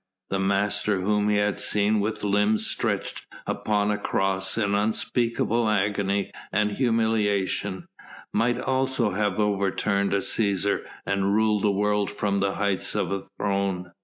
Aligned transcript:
The 0.31 0.39
Master 0.39 0.99
whom 1.01 1.29
he 1.29 1.37
had 1.37 1.59
seen 1.59 1.99
with 1.99 2.23
limbs 2.23 2.65
stretched 2.65 3.27
upon 3.45 3.91
a 3.91 3.99
Cross 3.99 4.57
in 4.57 4.73
unspeakable 4.73 5.69
agony 5.69 6.31
and 6.51 6.71
humiliation, 6.71 7.85
might 8.33 8.57
also 8.59 9.11
have 9.11 9.39
overturned 9.39 10.15
a 10.15 10.21
Cæsar 10.21 10.81
and 11.05 11.35
ruled 11.35 11.61
the 11.61 11.71
world 11.71 12.09
from 12.09 12.39
the 12.39 12.55
heights 12.55 12.95
of 12.95 13.11
a 13.11 13.21
throne. 13.37 13.91